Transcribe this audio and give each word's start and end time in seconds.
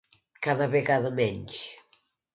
Cada 0.47 0.67
vegada 0.77 1.13
menys. 1.21 1.61